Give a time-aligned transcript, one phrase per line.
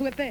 [0.00, 0.29] socialize with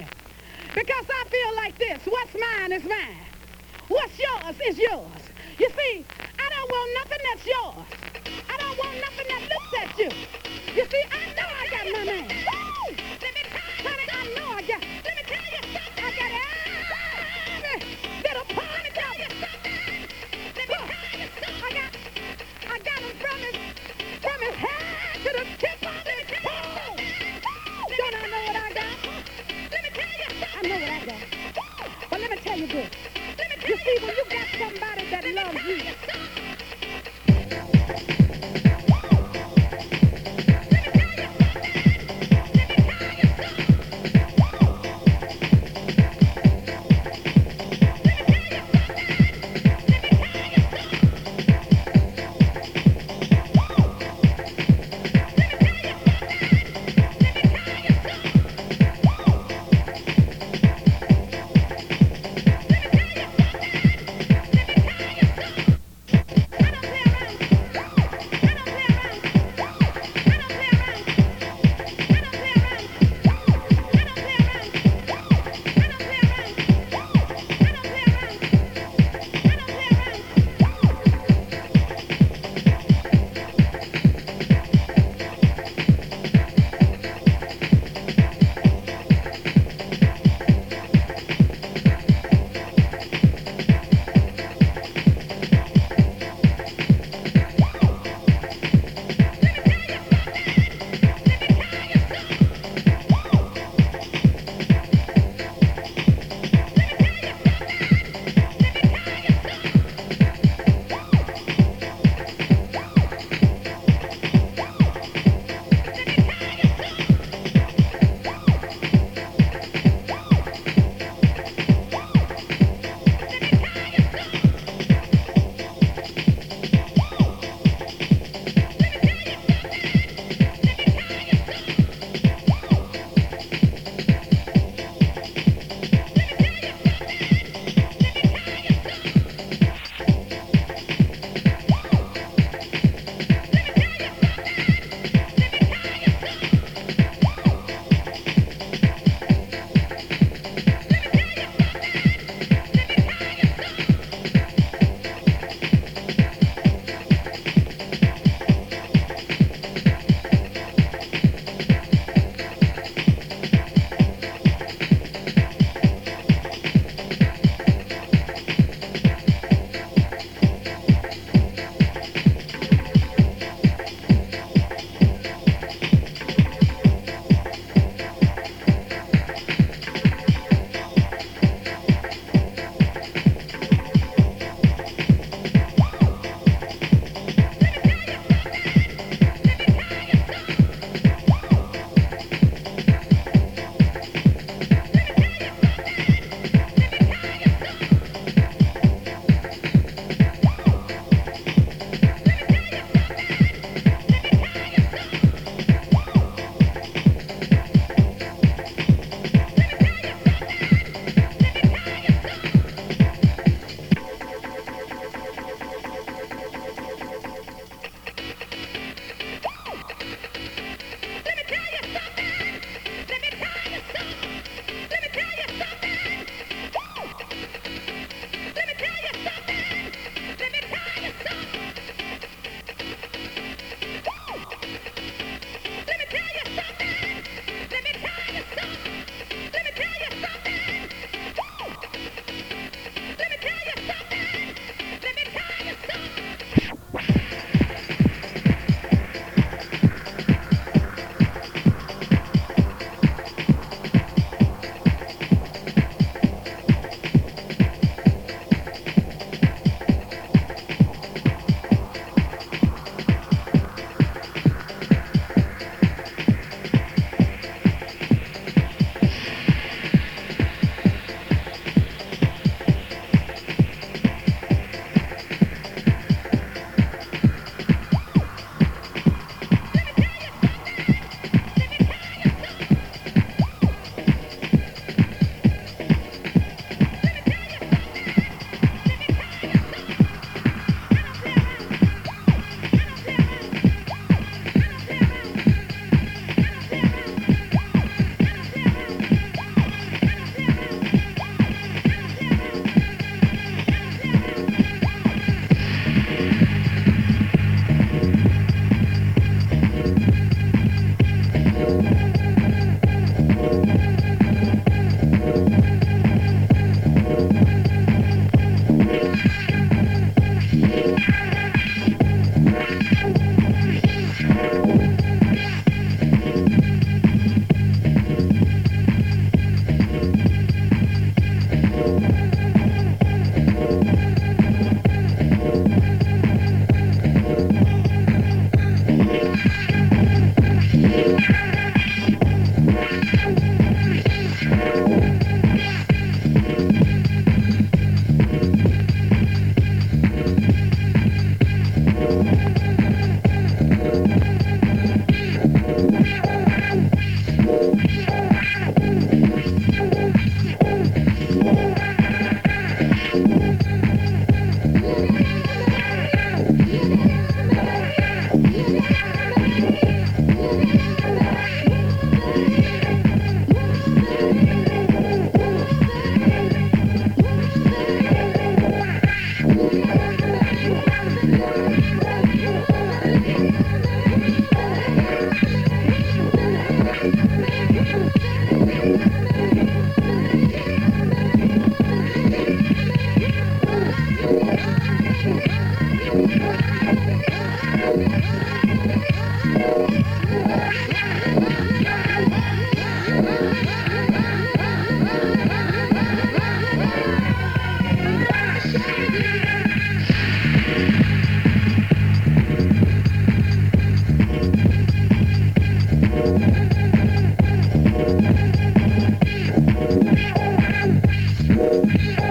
[421.98, 422.29] Yeah.